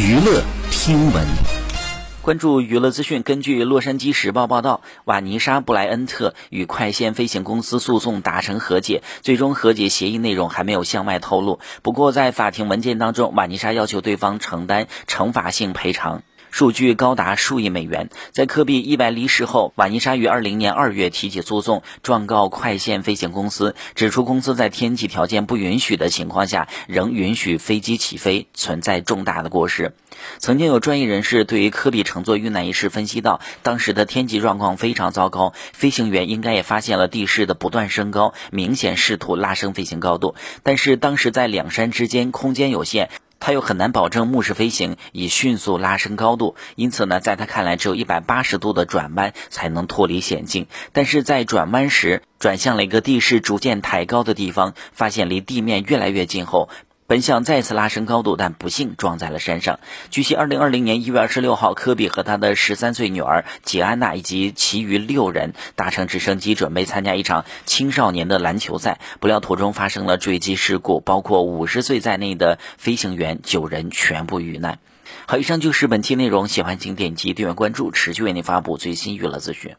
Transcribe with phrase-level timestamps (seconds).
[0.00, 1.26] 娱乐听闻，
[2.22, 3.24] 关注娱乐资讯。
[3.24, 11.58] 根据《洛杉矶时报》报道，瓦妮莎·布莱恩特与快线飞行公司诉讼达成和解，最终和解协议内容还没有向外透露。
[11.82, 16.22] 不过，在法庭文件当中，瓦妮莎要求对方承担惩罚性赔偿。
[16.50, 18.08] 数据高达数亿美元。
[18.32, 29.92] 在科比意外离世后，瓦妮莎于二零年二月提起诉讼，状告快线飞行公司，指出公司在天气条件不允许的情况下仍允许飞机起飞，存在重大的过失。
[30.38, 43.10] 曾经有专业人士对于科比乘坐遇难一事分析到，当时的天气状况非常糟糕，飞行员应该也发现了地势的不断升高，明显试图拉升飞行高度，但是当时在两山之间空间有限。
[43.40, 50.66] 他又很难保证目视飞行以迅速拉升高度，因此呢，在他看来，只有一百八十度的转弯才能脱离险境。
[50.92, 56.68] 但是在转弯时，转向了一个地势逐渐抬高的地方，发现离地面越来越近后。
[57.08, 59.80] 本想再次拉升高度，但不幸撞在了山上。
[60.10, 74.78] 据悉，二零二零年一月二十六号，科比和他的十三岁女儿吉安娜以及其余六人搭乘直升机准备参加一场青少年的篮球赛，不料途中发生了坠机事故，包括五十岁在内的飞行员九人全部遇难。
[75.24, 79.78] 好，以上就是本期内容，喜欢请点击订阅关注，持续为您发布最新娱乐资讯。